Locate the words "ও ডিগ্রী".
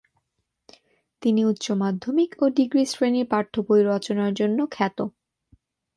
2.41-2.83